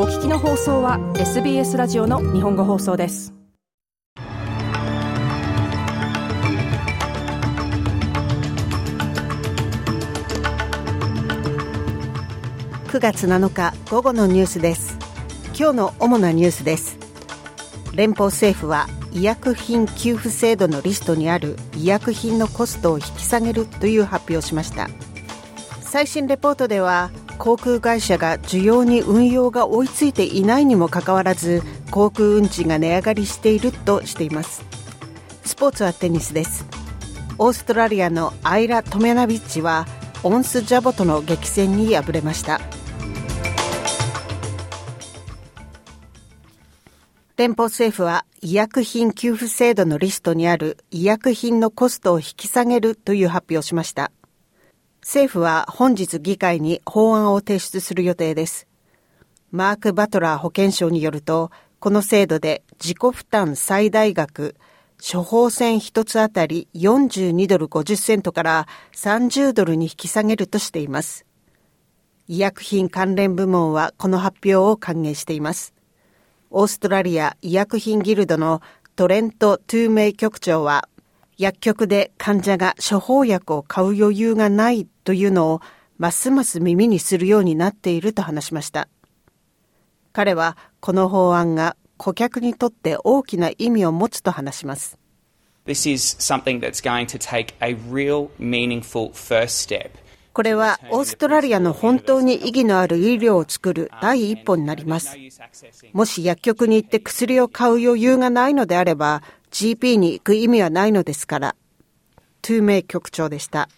[0.00, 3.34] お聞きの放送は SBS ラジオの日本語放送です。
[12.86, 14.96] 9月7日午後のニュースです。
[15.58, 16.96] 今日の主なニュースです。
[17.92, 24.88] 連邦政府は医薬品給付制度のリストにある医薬品のコストを引き下げるという発表をしました。
[25.80, 34.64] 最新レポートでは航空会社が需要に運用が追いついていないにもかかわらず航空運賃が値上がりしているとしています。
[35.44, 36.66] スポーツはテニスです。
[37.38, 39.86] オーストラリアのアイラ・トメナビッチは
[40.24, 42.60] オンス・ジャボとの激戦に敗れました。
[47.36, 54.10] 連邦政府は医薬品給付制度のリストにある医薬品のコストを引き下げるという発表をしました。
[55.00, 58.66] 政府は本日議会に法案を提出する予定です。
[59.50, 61.50] マーク・バトラー保健省によると、
[61.80, 64.56] この制度で自己負担最大額、
[65.00, 71.24] 処方箋一つあたり42ドル50セントから30ドルに引き下げるとしています。
[72.26, 75.72] 医薬品関連部門はこの発表を歓迎しています。
[76.50, 78.60] オーストラリア医薬品ギルドの
[78.96, 80.88] トレント・トゥーメイ局長は、
[81.38, 85.60] 薬局で患者が処方薬を買う余裕がないというのを
[85.96, 88.88] ますます耳にするようになっていると話しました。
[90.12, 94.98] 彼はこの法案が顧客にとって大きな意味を持つと話します。
[95.64, 99.90] This is something that's going to take a real meaningful first step
[100.38, 105.16] これはオーストラリアの本当に意義のある医療を作る第一歩になります。
[105.92, 111.56] もし薬局に行って薬を買う余裕がないのであれば、GP に行く意味はないのですから。
[112.40, 113.68] トゥーメイ局長でした。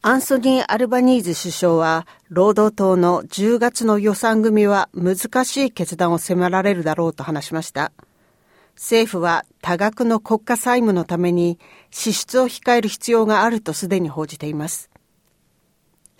[0.00, 7.92] アンソニー・アルバニーズ首相は、労働党の10月の予算組は難しい決断を迫られるだろうと話しました。
[8.76, 11.58] 政府は多額の国家債務のために
[11.90, 14.90] 支出を控える必要があるとすでに報じています。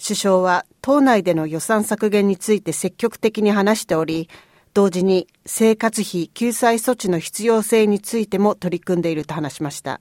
[0.02, 4.28] 首相は党内での予算削減について積極的に話しており、
[4.74, 10.00] 同時に生活費救済措置の必要性についても取り組んでいると話しました。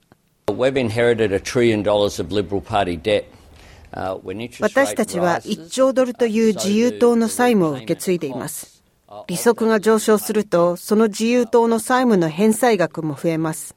[4.60, 8.73] 私たちは1兆ドルという自由党の債務を受け継いでいます。
[9.26, 13.76] 利息が上昇すると、その自由党の債務の返済額も増えます。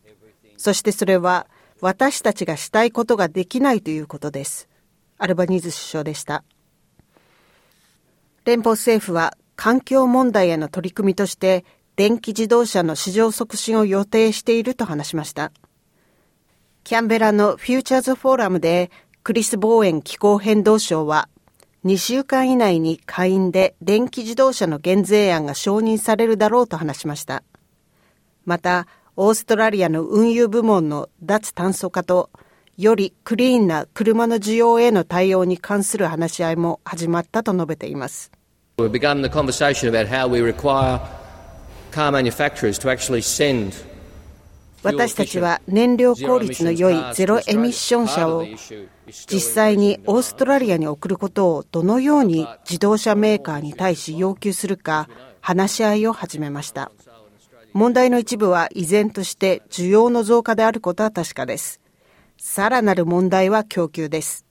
[0.57, 1.47] そしてそれは、
[1.79, 4.67] 私たちがしたいことができないということです。
[5.17, 6.43] アルバニーズ首相でした。
[8.45, 11.65] 連邦政府は環境問題への取り組みとして、
[11.95, 15.51] 電気自動車の市場促進を予定していると話しました。
[16.83, 18.91] キャンベラのフューチャーズフォーラムで、
[19.23, 21.27] クリス・ボーエン気候変動相は、
[21.87, 27.43] 2週間以内に下院で電気自動車の減税案が承認されるだろうと話しました。
[28.43, 32.29] また、オーストラリアの運輸部門の脱炭素化と、
[32.77, 38.33] よりクリーンな車の需要への対応に関する話し合いも始まったと述べています。
[38.77, 40.99] We've begun the conversation about how we require
[41.91, 43.73] car manufacturers to actually send
[44.87, 48.45] 私たちは燃料効率の良いゼロエミッション車を
[49.27, 55.09] 実際にオーストラリアに送ることをどのように自動車メーカーに対し要求するか
[55.41, 56.91] 話し合いを始めました。
[57.73, 61.81] 問題の一部は依然として需要の増加であることは確かです。
[62.37, 64.45] さらなる問題は供給です。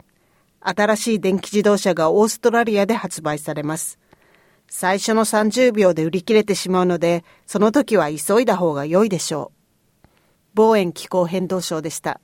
[0.61, 3.99] 新しい電気自動車がオーストラリアで発売されます。
[4.69, 9.56] 最初の30秒で売り切れてしまうので、その時は急いだ方が良いでしょう。
[10.57, 12.19] 防衛気候変動省でした。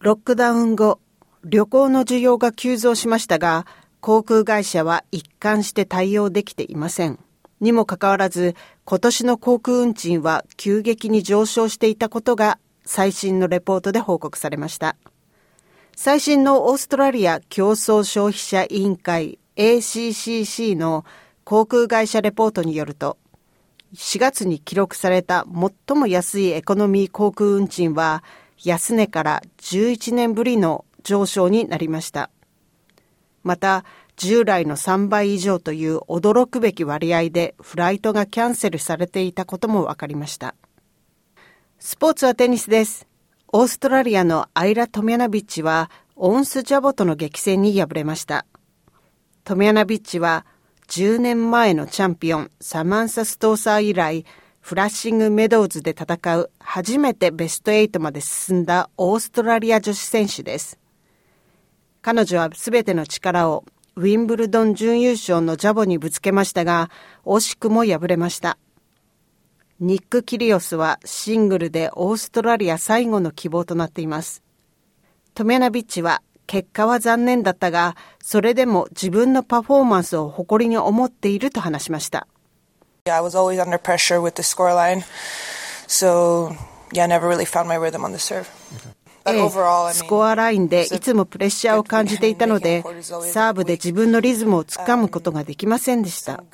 [0.00, 0.98] ロックダウン後、
[1.44, 3.64] 旅行の需要が急増しましたが、
[4.00, 7.20] 航空会社は一貫して対応できていません。
[7.60, 14.96] にもかかわらず、今年の航空運賃は急激に上昇していたことが最新のレポートで報告されました。
[15.94, 21.04] 最新のオーストラリア競争消費者委員会 ACCC の
[21.44, 23.18] 航空会社レポートによると、
[23.94, 25.44] 4月に記録された
[25.86, 28.24] 最も安いエコノミー航空運賃は
[28.64, 32.30] 安値から11年ぶりの上昇になりました。
[33.42, 33.84] また、
[34.16, 40.54] 従来の3倍以上という驚くべき割合でフライトがキャンセルされていたことも分かりました。
[41.78, 43.06] スポーツはテニスです。
[43.52, 48.46] オーストラリアのアイラ・トミヤナビッチはオンス・ジャボとの激戦に敗れました。
[49.44, 50.46] トミヤナビッチは
[50.92, 54.26] 10年前のチャンピオンサマンサ・ストーサー以来、
[54.60, 60.78] フラッシングメドウズで戦う初めてベスト8まで進んだオーストラリア女子選手です。
[62.02, 63.64] 彼女は全ての力を
[63.96, 66.90] ウィンブルドン準優勝のジャボにぶつけましたが、
[67.24, 68.58] 惜しくも敗れました。
[69.80, 74.42] ニック・キリオスはシングルでオーストラリア最後の希望となっています。
[75.32, 76.20] トメナビッチは
[76.52, 82.28] 結果は残念だったが、それでも自分のパフォーマンスを誇りに思っていると話しました。
[83.06, 83.22] Yeah.
[85.88, 86.54] So,
[86.92, 87.46] yeah, really.
[89.94, 96.44] スコアラインでいつもプレッシャーを感じていたので、サーブで自分のリズムをつかむことができませんでした。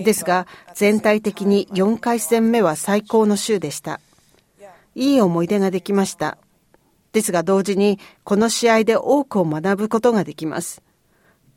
[0.00, 4.00] ですが、全体的に4回戦目は最高の週でした。
[4.96, 6.36] いい思い出ができました。
[7.14, 10.82] ですが同時に、この試合で多くを学ぶことができます。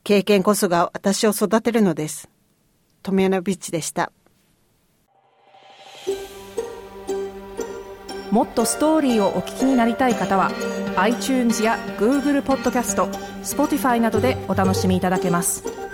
[0.04, 2.30] 経験こそが私を育てるのです。
[3.02, 4.12] トメヤナビッチでした。
[8.30, 10.52] もっとストーリーをお聞きになりたい方は
[10.98, 13.06] iTunes や Google ポッドキャスト
[13.42, 15.87] Spotify などでお楽しみいただけます。